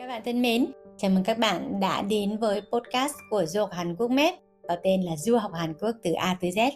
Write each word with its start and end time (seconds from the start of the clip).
Các 0.00 0.06
bạn 0.06 0.22
thân 0.24 0.42
mến, 0.42 0.66
chào 0.96 1.10
mừng 1.10 1.24
các 1.24 1.38
bạn 1.38 1.80
đã 1.80 2.02
đến 2.02 2.36
với 2.36 2.62
podcast 2.72 3.14
của 3.30 3.44
Du 3.46 3.60
học 3.60 3.70
Hàn 3.72 3.96
Quốc 3.96 4.10
MEP 4.10 4.34
có 4.68 4.76
tên 4.82 5.02
là 5.02 5.16
Du 5.16 5.36
học 5.36 5.52
Hàn 5.54 5.74
Quốc 5.74 5.90
từ 6.02 6.12
A 6.12 6.36
tới 6.40 6.50
Z. 6.50 6.70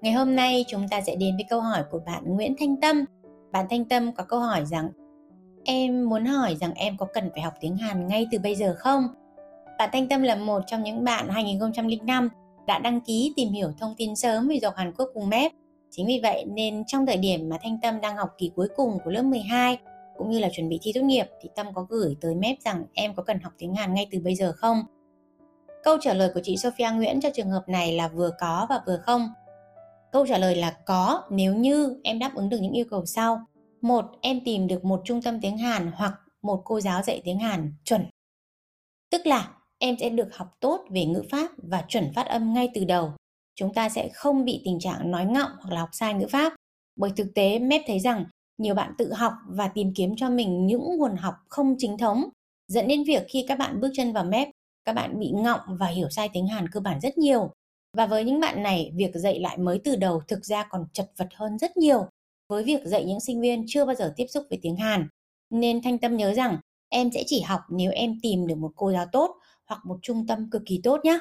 Ngày 0.00 0.12
hôm 0.12 0.36
nay 0.36 0.64
chúng 0.68 0.88
ta 0.90 1.00
sẽ 1.00 1.16
đến 1.16 1.36
với 1.36 1.44
câu 1.48 1.60
hỏi 1.60 1.82
của 1.90 2.00
bạn 2.06 2.22
Nguyễn 2.26 2.54
Thanh 2.58 2.80
Tâm. 2.80 3.04
Bạn 3.52 3.66
Thanh 3.70 3.84
Tâm 3.84 4.12
có 4.14 4.24
câu 4.24 4.40
hỏi 4.40 4.64
rằng 4.66 4.88
Em 5.64 6.08
muốn 6.08 6.24
hỏi 6.24 6.56
rằng 6.60 6.74
em 6.74 6.96
có 6.96 7.06
cần 7.14 7.30
phải 7.32 7.42
học 7.42 7.54
tiếng 7.60 7.76
Hàn 7.76 8.08
ngay 8.08 8.26
từ 8.32 8.38
bây 8.38 8.54
giờ 8.54 8.74
không? 8.78 9.08
Bạn 9.78 9.90
Thanh 9.92 10.08
Tâm 10.08 10.22
là 10.22 10.36
một 10.36 10.62
trong 10.66 10.82
những 10.82 11.04
bạn 11.04 11.28
2005 11.28 12.28
đã 12.66 12.78
đăng 12.78 13.00
ký 13.00 13.32
tìm 13.36 13.48
hiểu 13.48 13.72
thông 13.78 13.94
tin 13.96 14.16
sớm 14.16 14.48
về 14.48 14.58
du 14.62 14.66
học 14.66 14.74
Hàn 14.76 14.92
Quốc 14.98 15.10
cùng 15.14 15.28
MEP. 15.28 15.52
Chính 15.90 16.06
vì 16.06 16.20
vậy 16.22 16.44
nên 16.44 16.84
trong 16.86 17.06
thời 17.06 17.16
điểm 17.16 17.48
mà 17.48 17.58
Thanh 17.62 17.78
Tâm 17.82 18.00
đang 18.00 18.16
học 18.16 18.30
kỳ 18.38 18.50
cuối 18.56 18.68
cùng 18.76 18.98
của 19.04 19.10
lớp 19.10 19.22
12 19.22 19.78
cũng 20.18 20.30
như 20.30 20.38
là 20.38 20.48
chuẩn 20.52 20.68
bị 20.68 20.78
thi 20.82 20.92
tốt 20.94 21.00
nghiệp 21.00 21.26
thì 21.40 21.48
Tâm 21.56 21.66
có 21.74 21.86
gửi 21.88 22.16
tới 22.20 22.34
mép 22.34 22.56
rằng 22.64 22.84
em 22.94 23.14
có 23.14 23.22
cần 23.22 23.40
học 23.40 23.52
tiếng 23.58 23.74
Hàn 23.74 23.94
ngay 23.94 24.08
từ 24.10 24.20
bây 24.20 24.34
giờ 24.34 24.52
không? 24.56 24.82
Câu 25.84 25.96
trả 26.00 26.14
lời 26.14 26.30
của 26.34 26.40
chị 26.42 26.56
Sophia 26.56 26.88
Nguyễn 26.94 27.20
cho 27.20 27.30
trường 27.34 27.50
hợp 27.50 27.64
này 27.68 27.92
là 27.92 28.08
vừa 28.08 28.30
có 28.40 28.66
và 28.68 28.80
vừa 28.86 28.98
không. 29.02 29.28
Câu 30.12 30.26
trả 30.26 30.38
lời 30.38 30.56
là 30.56 30.76
có 30.86 31.22
nếu 31.30 31.54
như 31.54 32.00
em 32.04 32.18
đáp 32.18 32.32
ứng 32.34 32.48
được 32.48 32.58
những 32.60 32.72
yêu 32.72 32.84
cầu 32.90 33.06
sau. 33.06 33.40
Một, 33.80 34.04
em 34.20 34.40
tìm 34.44 34.66
được 34.66 34.84
một 34.84 35.02
trung 35.04 35.22
tâm 35.22 35.40
tiếng 35.40 35.58
Hàn 35.58 35.90
hoặc 35.94 36.14
một 36.42 36.62
cô 36.64 36.80
giáo 36.80 37.02
dạy 37.02 37.20
tiếng 37.24 37.38
Hàn 37.38 37.72
chuẩn. 37.84 38.06
Tức 39.10 39.26
là 39.26 39.48
em 39.78 39.96
sẽ 40.00 40.10
được 40.10 40.36
học 40.36 40.56
tốt 40.60 40.84
về 40.90 41.04
ngữ 41.04 41.22
pháp 41.30 41.50
và 41.56 41.84
chuẩn 41.88 42.12
phát 42.14 42.26
âm 42.26 42.54
ngay 42.54 42.68
từ 42.74 42.84
đầu. 42.84 43.12
Chúng 43.54 43.74
ta 43.74 43.88
sẽ 43.88 44.08
không 44.14 44.44
bị 44.44 44.62
tình 44.64 44.80
trạng 44.80 45.10
nói 45.10 45.24
ngọng 45.24 45.50
hoặc 45.60 45.74
là 45.74 45.80
học 45.80 45.88
sai 45.92 46.14
ngữ 46.14 46.26
pháp. 46.30 46.52
Bởi 46.96 47.10
thực 47.16 47.26
tế, 47.34 47.58
MEP 47.58 47.82
thấy 47.86 48.00
rằng 48.00 48.24
nhiều 48.58 48.74
bạn 48.74 48.92
tự 48.98 49.12
học 49.12 49.32
và 49.48 49.68
tìm 49.68 49.92
kiếm 49.94 50.16
cho 50.16 50.30
mình 50.30 50.66
những 50.66 50.98
nguồn 50.98 51.16
học 51.16 51.34
không 51.48 51.74
chính 51.78 51.98
thống 51.98 52.24
dẫn 52.68 52.88
đến 52.88 53.04
việc 53.04 53.22
khi 53.28 53.44
các 53.48 53.58
bạn 53.58 53.80
bước 53.80 53.90
chân 53.94 54.12
vào 54.12 54.24
mép 54.24 54.48
các 54.86 54.92
bạn 54.92 55.18
bị 55.18 55.30
ngọng 55.30 55.60
và 55.68 55.86
hiểu 55.86 56.10
sai 56.10 56.30
tiếng 56.32 56.46
Hàn 56.46 56.68
cơ 56.68 56.80
bản 56.80 57.00
rất 57.00 57.18
nhiều. 57.18 57.50
Và 57.96 58.06
với 58.06 58.24
những 58.24 58.40
bạn 58.40 58.62
này, 58.62 58.92
việc 58.94 59.10
dạy 59.14 59.40
lại 59.40 59.58
mới 59.58 59.80
từ 59.84 59.96
đầu 59.96 60.22
thực 60.28 60.44
ra 60.44 60.66
còn 60.70 60.86
chật 60.92 61.10
vật 61.16 61.28
hơn 61.34 61.58
rất 61.58 61.76
nhiều 61.76 62.08
với 62.48 62.64
việc 62.64 62.80
dạy 62.84 63.04
những 63.04 63.20
sinh 63.20 63.40
viên 63.40 63.64
chưa 63.68 63.84
bao 63.84 63.94
giờ 63.94 64.12
tiếp 64.16 64.26
xúc 64.26 64.44
với 64.50 64.58
tiếng 64.62 64.76
Hàn. 64.76 65.08
Nên 65.50 65.82
Thanh 65.82 65.98
Tâm 65.98 66.16
nhớ 66.16 66.34
rằng 66.34 66.58
em 66.88 67.10
sẽ 67.14 67.24
chỉ 67.26 67.40
học 67.40 67.60
nếu 67.70 67.90
em 67.90 68.18
tìm 68.22 68.46
được 68.46 68.58
một 68.58 68.72
cô 68.76 68.92
giáo 68.92 69.06
tốt 69.12 69.36
hoặc 69.66 69.80
một 69.86 69.98
trung 70.02 70.26
tâm 70.26 70.50
cực 70.50 70.62
kỳ 70.66 70.80
tốt 70.82 71.00
nhé. 71.04 71.18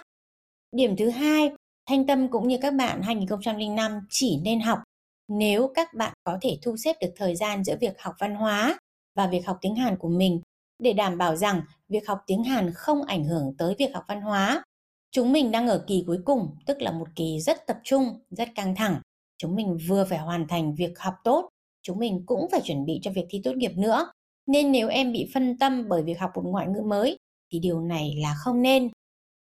Điểm 0.71 0.95
thứ 0.95 1.09
hai, 1.09 1.51
Thanh 1.89 2.07
Tâm 2.07 2.27
cũng 2.27 2.47
như 2.47 2.57
các 2.61 2.73
bạn 2.73 3.01
2005 3.01 3.99
chỉ 4.09 4.39
nên 4.43 4.59
học 4.59 4.79
nếu 5.27 5.71
các 5.75 5.93
bạn 5.93 6.13
có 6.23 6.37
thể 6.41 6.57
thu 6.61 6.77
xếp 6.77 6.95
được 7.01 7.13
thời 7.15 7.35
gian 7.35 7.63
giữa 7.63 7.75
việc 7.81 8.01
học 8.01 8.15
văn 8.19 8.35
hóa 8.35 8.77
và 9.15 9.27
việc 9.27 9.45
học 9.45 9.57
tiếng 9.61 9.75
Hàn 9.75 9.97
của 9.97 10.09
mình 10.09 10.41
để 10.79 10.93
đảm 10.93 11.17
bảo 11.17 11.35
rằng 11.35 11.61
việc 11.89 12.07
học 12.07 12.19
tiếng 12.27 12.43
Hàn 12.43 12.71
không 12.75 13.03
ảnh 13.03 13.23
hưởng 13.23 13.53
tới 13.57 13.75
việc 13.77 13.93
học 13.93 14.03
văn 14.07 14.21
hóa. 14.21 14.63
Chúng 15.11 15.31
mình 15.31 15.51
đang 15.51 15.67
ở 15.67 15.83
kỳ 15.87 16.03
cuối 16.07 16.19
cùng, 16.25 16.55
tức 16.65 16.81
là 16.81 16.91
một 16.91 17.07
kỳ 17.15 17.39
rất 17.39 17.67
tập 17.67 17.77
trung, 17.83 18.19
rất 18.29 18.49
căng 18.55 18.75
thẳng. 18.75 19.01
Chúng 19.37 19.55
mình 19.55 19.77
vừa 19.87 20.05
phải 20.05 20.19
hoàn 20.19 20.47
thành 20.47 20.75
việc 20.75 20.99
học 20.99 21.13
tốt, 21.23 21.49
chúng 21.81 21.99
mình 21.99 22.23
cũng 22.25 22.47
phải 22.51 22.61
chuẩn 22.63 22.85
bị 22.85 22.99
cho 23.03 23.11
việc 23.11 23.25
thi 23.29 23.41
tốt 23.43 23.55
nghiệp 23.55 23.71
nữa. 23.75 24.11
Nên 24.47 24.71
nếu 24.71 24.87
em 24.87 25.11
bị 25.11 25.29
phân 25.33 25.57
tâm 25.57 25.85
bởi 25.89 26.03
việc 26.03 26.19
học 26.19 26.31
một 26.35 26.43
ngoại 26.45 26.67
ngữ 26.67 26.81
mới 26.81 27.17
thì 27.51 27.59
điều 27.59 27.81
này 27.81 28.15
là 28.17 28.35
không 28.37 28.61
nên. 28.61 28.89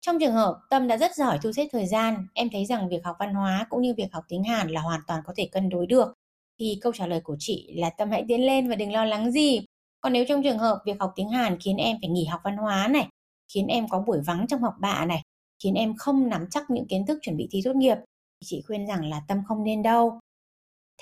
Trong 0.01 0.19
trường 0.21 0.35
hợp 0.35 0.61
Tâm 0.71 0.89
đã 0.89 0.97
rất 0.97 1.15
giỏi 1.17 1.39
thu 1.43 1.53
xếp 1.53 1.69
thời 1.73 1.87
gian, 1.87 2.27
em 2.35 2.49
thấy 2.53 2.65
rằng 2.65 2.89
việc 2.89 3.05
học 3.05 3.17
văn 3.19 3.35
hóa 3.35 3.67
cũng 3.71 3.83
như 3.83 3.95
việc 3.97 4.13
học 4.13 4.25
tiếng 4.29 4.45
Hàn 4.45 4.69
là 4.69 4.81
hoàn 4.81 5.01
toàn 5.07 5.23
có 5.27 5.33
thể 5.37 5.49
cân 5.53 5.69
đối 5.69 5.87
được. 5.87 6.15
Thì 6.59 6.79
câu 6.81 6.93
trả 6.93 7.07
lời 7.07 7.21
của 7.21 7.37
chị 7.39 7.73
là 7.77 7.91
Tâm 7.91 8.11
hãy 8.11 8.25
tiến 8.29 8.47
lên 8.47 8.69
và 8.69 8.77
đừng 8.77 8.93
lo 8.93 9.05
lắng 9.05 9.33
gì. 9.33 9.65
Còn 10.01 10.13
nếu 10.13 10.25
trong 10.29 10.43
trường 10.43 10.59
hợp 10.59 10.83
việc 10.85 11.01
học 11.01 11.13
tiếng 11.17 11.29
Hàn 11.29 11.59
khiến 11.61 11.77
em 11.77 11.97
phải 12.01 12.11
nghỉ 12.11 12.25
học 12.25 12.41
văn 12.45 12.57
hóa 12.57 12.89
này, 12.89 13.09
khiến 13.55 13.67
em 13.67 13.89
có 13.89 14.01
buổi 14.01 14.21
vắng 14.27 14.47
trong 14.49 14.63
học 14.63 14.75
bạ 14.81 15.05
này, 15.05 15.23
khiến 15.63 15.75
em 15.75 15.97
không 15.97 16.29
nắm 16.29 16.47
chắc 16.51 16.71
những 16.71 16.87
kiến 16.87 17.07
thức 17.07 17.19
chuẩn 17.23 17.37
bị 17.37 17.49
thi 17.51 17.61
tốt 17.65 17.77
nghiệp, 17.77 17.97
thì 18.41 18.45
chị 18.45 18.63
khuyên 18.67 18.87
rằng 18.87 19.05
là 19.05 19.23
Tâm 19.29 19.43
không 19.49 19.65
nên 19.65 19.83
đâu. 19.83 20.21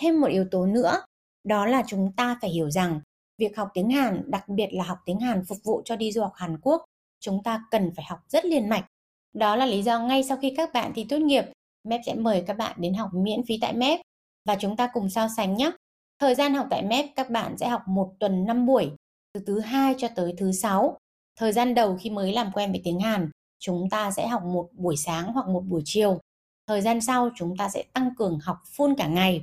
Thêm 0.01 0.21
một 0.21 0.27
yếu 0.27 0.45
tố 0.51 0.67
nữa, 0.67 1.01
đó 1.45 1.67
là 1.67 1.83
chúng 1.87 2.13
ta 2.17 2.39
phải 2.41 2.51
hiểu 2.51 2.71
rằng 2.71 3.01
việc 3.39 3.57
học 3.57 3.69
tiếng 3.75 3.91
Hàn, 3.91 4.23
đặc 4.31 4.49
biệt 4.49 4.69
là 4.73 4.85
học 4.85 4.99
tiếng 5.05 5.21
Hàn 5.21 5.45
phục 5.45 5.59
vụ 5.65 5.83
cho 5.85 5.97
đi 5.97 6.13
du 6.13 6.23
học 6.23 6.33
Hàn 6.35 6.59
Quốc 6.61 6.85
chúng 7.21 7.43
ta 7.43 7.65
cần 7.71 7.91
phải 7.97 8.05
học 8.09 8.19
rất 8.29 8.45
liền 8.45 8.69
mạch. 8.69 8.87
Đó 9.33 9.57
là 9.57 9.67
lý 9.67 9.83
do 9.83 10.01
ngay 10.01 10.25
sau 10.25 10.37
khi 10.37 10.55
các 10.57 10.73
bạn 10.73 10.93
thi 10.95 11.07
tốt 11.09 11.19
nghiệp, 11.19 11.45
MEP 11.85 12.01
sẽ 12.07 12.15
mời 12.15 12.45
các 12.47 12.55
bạn 12.55 12.77
đến 12.79 12.95
học 12.95 13.11
miễn 13.15 13.41
phí 13.47 13.59
tại 13.61 13.73
MEP 13.73 14.01
và 14.45 14.57
chúng 14.61 14.77
ta 14.77 14.91
cùng 14.93 15.11
so 15.11 15.29
sánh 15.37 15.57
nhé. 15.57 15.71
Thời 16.19 16.35
gian 16.35 16.55
học 16.55 16.67
tại 16.71 16.83
MEP 16.83 17.07
các 17.17 17.31
bạn 17.31 17.59
sẽ 17.59 17.69
học 17.69 17.83
một 17.89 18.13
tuần 18.21 18.45
5 18.45 18.67
buổi, 18.67 18.91
từ 19.33 19.41
thứ 19.47 19.61
hai 19.61 19.95
cho 19.99 20.09
tới 20.17 20.35
thứ 20.39 20.53
sáu. 20.53 20.97
Thời 21.37 21.53
gian 21.53 21.75
đầu 21.75 21.97
khi 22.01 22.11
mới 22.11 22.33
làm 22.33 22.51
quen 22.55 22.71
với 22.73 22.81
tiếng 22.85 23.01
Hàn, 23.01 23.31
chúng 23.59 23.91
ta 23.91 24.11
sẽ 24.11 24.29
học 24.29 24.43
một 24.45 24.69
buổi 24.73 24.97
sáng 24.97 25.33
hoặc 25.33 25.49
một 25.49 25.65
buổi 25.69 25.83
chiều. 25.85 26.19
Thời 26.67 26.81
gian 26.81 27.01
sau 27.01 27.31
chúng 27.37 27.57
ta 27.57 27.69
sẽ 27.69 27.85
tăng 27.93 28.15
cường 28.17 28.39
học 28.43 28.57
full 28.77 28.95
cả 28.95 29.09
ngày. 29.09 29.43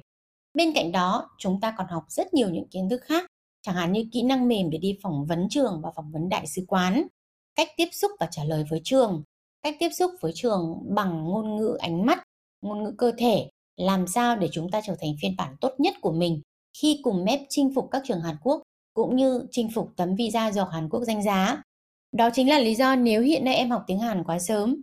Bên 0.54 0.74
cạnh 0.74 0.92
đó, 0.92 1.30
chúng 1.38 1.60
ta 1.62 1.74
còn 1.78 1.88
học 1.88 2.04
rất 2.10 2.34
nhiều 2.34 2.50
những 2.50 2.68
kiến 2.68 2.90
thức 2.90 3.02
khác, 3.04 3.26
chẳng 3.62 3.76
hạn 3.76 3.92
như 3.92 4.06
kỹ 4.12 4.24
năng 4.24 4.48
mềm 4.48 4.70
để 4.70 4.78
đi 4.78 5.00
phỏng 5.04 5.26
vấn 5.26 5.48
trường 5.50 5.82
và 5.84 5.92
phỏng 5.96 6.12
vấn 6.12 6.30
đại 6.30 6.48
sứ 6.48 6.66
quán, 6.68 7.08
cách 7.56 7.70
tiếp 7.78 7.88
xúc 7.92 8.12
và 8.20 8.28
trả 8.32 8.44
lời 8.44 8.66
với 8.70 8.82
trường 8.84 9.24
cách 9.64 9.76
tiếp 9.80 9.90
xúc 9.90 10.12
với 10.22 10.32
trường 10.36 10.82
bằng 10.96 11.24
ngôn 11.24 11.56
ngữ 11.56 11.78
ánh 11.80 12.06
mắt 12.06 12.24
ngôn 12.62 12.84
ngữ 12.84 12.94
cơ 12.98 13.12
thể 13.18 13.50
làm 13.78 14.08
sao 14.08 14.36
để 14.36 14.50
chúng 14.52 14.72
ta 14.72 14.82
trở 14.86 14.96
thành 15.02 15.16
phiên 15.22 15.36
bản 15.38 15.56
tốt 15.62 15.74
nhất 15.78 15.96
của 16.02 16.12
mình 16.12 16.42
khi 16.82 17.00
cùng 17.04 17.26
MEP 17.26 17.40
chinh 17.50 17.72
phục 17.76 17.88
các 17.92 18.02
trường 18.06 18.22
Hàn 18.22 18.36
Quốc 18.44 18.62
cũng 18.94 19.16
như 19.16 19.48
chinh 19.52 19.70
phục 19.74 19.90
tấm 19.96 20.16
visa 20.16 20.52
du 20.52 20.60
học 20.60 20.70
Hàn 20.72 20.90
Quốc 20.90 21.04
danh 21.04 21.24
giá. 21.24 21.62
Đó 22.12 22.30
chính 22.34 22.50
là 22.50 22.60
lý 22.60 22.76
do 22.76 22.96
nếu 22.96 23.22
hiện 23.22 23.46
nay 23.46 23.56
em 23.56 23.72
học 23.72 23.84
tiếng 23.88 24.00
Hàn 24.00 24.24
quá 24.24 24.40
sớm. 24.40 24.82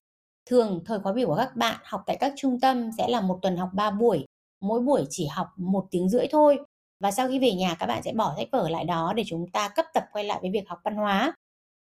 Thường 0.51 0.83
thời 0.87 1.01
khóa 1.01 1.13
biểu 1.13 1.29
của 1.29 1.37
các 1.37 1.57
bạn 1.57 1.81
học 1.85 2.03
tại 2.07 2.17
các 2.21 2.33
trung 2.37 2.61
tâm 2.61 2.91
sẽ 2.99 3.09
là 3.09 3.21
một 3.21 3.39
tuần 3.43 3.57
học 3.57 3.69
3 3.75 3.91
buổi, 3.91 4.25
mỗi 4.61 4.81
buổi 4.81 5.05
chỉ 5.11 5.27
học 5.27 5.47
một 5.57 5.87
tiếng 5.91 6.09
rưỡi 6.09 6.27
thôi. 6.31 6.59
Và 7.01 7.11
sau 7.11 7.29
khi 7.29 7.39
về 7.39 7.53
nhà 7.53 7.75
các 7.75 7.87
bạn 7.87 8.03
sẽ 8.03 8.13
bỏ 8.13 8.35
sách 8.37 8.49
vở 8.53 8.69
lại 8.69 8.85
đó 8.85 9.13
để 9.17 9.23
chúng 9.27 9.47
ta 9.53 9.69
cấp 9.69 9.87
tập 9.95 10.05
quay 10.13 10.25
lại 10.25 10.39
với 10.43 10.51
việc 10.51 10.69
học 10.69 10.79
văn 10.85 10.95
hóa. 10.95 11.35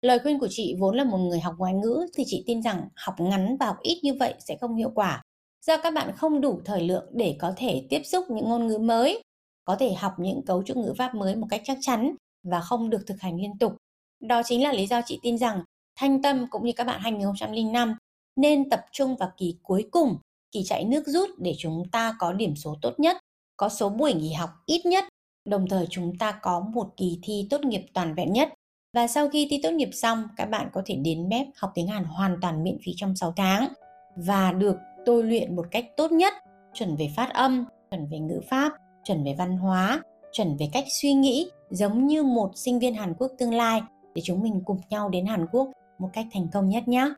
Lời 0.04 0.18
khuyên 0.18 0.38
của 0.38 0.48
chị 0.50 0.76
vốn 0.78 0.96
là 0.96 1.04
một 1.04 1.18
người 1.18 1.40
học 1.40 1.54
ngoại 1.58 1.74
ngữ 1.74 2.06
thì 2.14 2.24
chị 2.26 2.44
tin 2.46 2.62
rằng 2.62 2.88
học 2.96 3.14
ngắn 3.18 3.56
và 3.60 3.66
học 3.66 3.76
ít 3.82 4.00
như 4.02 4.14
vậy 4.14 4.34
sẽ 4.38 4.56
không 4.60 4.76
hiệu 4.76 4.90
quả. 4.94 5.22
Do 5.66 5.76
các 5.76 5.94
bạn 5.94 6.12
không 6.16 6.40
đủ 6.40 6.60
thời 6.64 6.80
lượng 6.80 7.04
để 7.12 7.36
có 7.40 7.52
thể 7.56 7.86
tiếp 7.90 8.02
xúc 8.04 8.24
những 8.30 8.48
ngôn 8.48 8.66
ngữ 8.66 8.78
mới, 8.78 9.22
có 9.64 9.76
thể 9.76 9.94
học 9.94 10.12
những 10.18 10.42
cấu 10.46 10.62
trúc 10.62 10.76
ngữ 10.76 10.94
pháp 10.98 11.14
mới 11.14 11.36
một 11.36 11.46
cách 11.50 11.62
chắc 11.64 11.78
chắn 11.80 12.14
và 12.42 12.60
không 12.60 12.90
được 12.90 13.06
thực 13.06 13.20
hành 13.20 13.36
liên 13.36 13.58
tục. 13.58 13.76
Đó 14.20 14.42
chính 14.44 14.62
là 14.62 14.72
lý 14.72 14.86
do 14.86 15.00
chị 15.06 15.18
tin 15.22 15.38
rằng 15.38 15.62
Thanh 15.96 16.22
Tâm 16.22 16.46
cũng 16.50 16.64
như 16.64 16.72
các 16.76 16.84
bạn 16.84 17.00
2005 17.00 17.96
nên 18.36 18.70
tập 18.70 18.84
trung 18.92 19.16
vào 19.16 19.32
kỳ 19.36 19.56
cuối 19.62 19.88
cùng, 19.90 20.16
kỳ 20.52 20.64
chạy 20.64 20.84
nước 20.84 21.06
rút 21.06 21.30
để 21.38 21.54
chúng 21.58 21.82
ta 21.92 22.16
có 22.18 22.32
điểm 22.32 22.56
số 22.56 22.76
tốt 22.82 23.00
nhất, 23.00 23.16
có 23.56 23.68
số 23.68 23.88
buổi 23.88 24.14
nghỉ 24.14 24.32
học 24.32 24.50
ít 24.66 24.86
nhất, 24.86 25.04
đồng 25.44 25.68
thời 25.68 25.86
chúng 25.90 26.18
ta 26.18 26.32
có 26.42 26.60
một 26.60 26.88
kỳ 26.96 27.18
thi 27.22 27.46
tốt 27.50 27.64
nghiệp 27.64 27.86
toàn 27.94 28.14
vẹn 28.14 28.32
nhất 28.32 28.48
và 28.94 29.06
sau 29.06 29.28
khi 29.28 29.46
thi 29.50 29.60
tốt 29.62 29.70
nghiệp 29.70 29.90
xong, 29.92 30.28
các 30.36 30.44
bạn 30.44 30.68
có 30.72 30.82
thể 30.86 30.94
đến 30.94 31.28
MEP 31.28 31.46
học 31.56 31.70
tiếng 31.74 31.88
Hàn 31.88 32.04
hoàn 32.04 32.36
toàn 32.42 32.62
miễn 32.62 32.76
phí 32.84 32.92
trong 32.96 33.16
6 33.16 33.32
tháng 33.36 33.68
và 34.16 34.52
được 34.52 34.76
tôi 35.06 35.24
luyện 35.24 35.56
một 35.56 35.66
cách 35.70 35.84
tốt 35.96 36.12
nhất, 36.12 36.34
chuẩn 36.74 36.96
về 36.96 37.10
phát 37.16 37.32
âm, 37.32 37.64
chuẩn 37.90 38.06
về 38.06 38.18
ngữ 38.18 38.40
pháp, 38.50 38.72
chuẩn 39.04 39.24
về 39.24 39.34
văn 39.38 39.56
hóa, 39.56 40.02
chuẩn 40.32 40.56
về 40.56 40.68
cách 40.72 40.84
suy 41.00 41.12
nghĩ 41.12 41.50
giống 41.70 42.06
như 42.06 42.22
một 42.22 42.50
sinh 42.54 42.78
viên 42.78 42.94
Hàn 42.94 43.14
Quốc 43.18 43.32
tương 43.38 43.54
lai 43.54 43.82
để 44.14 44.22
chúng 44.24 44.42
mình 44.42 44.62
cùng 44.64 44.80
nhau 44.90 45.08
đến 45.08 45.26
Hàn 45.26 45.46
Quốc 45.52 45.68
một 45.98 46.08
cách 46.12 46.26
thành 46.32 46.48
công 46.52 46.68
nhất 46.68 46.88
nhé. 46.88 47.14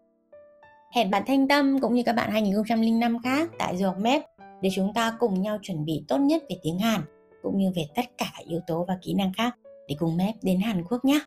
Hẹn 0.92 1.10
bạn 1.10 1.22
Thanh 1.26 1.48
Tâm 1.48 1.80
cũng 1.80 1.94
như 1.94 2.02
các 2.02 2.12
bạn 2.12 2.30
2005 2.30 3.18
khác 3.22 3.50
tại 3.58 3.76
du 3.76 3.86
học 3.86 3.96
MEP 3.98 4.22
để 4.60 4.70
chúng 4.74 4.92
ta 4.94 5.16
cùng 5.18 5.42
nhau 5.42 5.58
chuẩn 5.62 5.84
bị 5.84 6.04
tốt 6.08 6.18
nhất 6.18 6.42
về 6.50 6.56
tiếng 6.62 6.78
Hàn 6.78 7.00
cũng 7.42 7.58
như 7.58 7.72
về 7.76 7.86
tất 7.94 8.04
cả 8.18 8.32
yếu 8.48 8.60
tố 8.66 8.84
và 8.88 8.98
kỹ 9.02 9.14
năng 9.14 9.32
khác 9.32 9.56
để 9.88 9.96
cùng 9.98 10.16
MEP 10.16 10.34
đến 10.42 10.60
Hàn 10.60 10.84
Quốc 10.84 11.04
nhé. 11.04 11.20